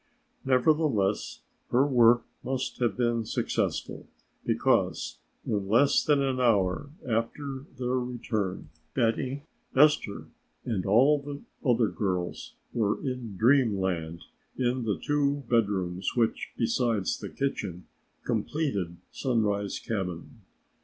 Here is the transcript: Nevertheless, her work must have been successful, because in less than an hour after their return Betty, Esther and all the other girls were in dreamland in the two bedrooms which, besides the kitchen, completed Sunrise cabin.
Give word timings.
Nevertheless, 0.43 1.41
her 1.69 1.85
work 1.85 2.25
must 2.43 2.79
have 2.79 2.97
been 2.97 3.23
successful, 3.23 4.07
because 4.43 5.19
in 5.45 5.67
less 5.67 6.03
than 6.03 6.23
an 6.23 6.39
hour 6.39 6.89
after 7.07 7.67
their 7.77 7.99
return 7.99 8.69
Betty, 8.95 9.43
Esther 9.75 10.25
and 10.65 10.87
all 10.87 11.19
the 11.21 11.41
other 11.63 11.89
girls 11.89 12.55
were 12.73 12.99
in 13.07 13.37
dreamland 13.37 14.23
in 14.57 14.85
the 14.85 14.97
two 14.97 15.43
bedrooms 15.47 16.15
which, 16.15 16.49
besides 16.57 17.19
the 17.19 17.29
kitchen, 17.29 17.85
completed 18.23 18.97
Sunrise 19.11 19.77
cabin. 19.77 20.41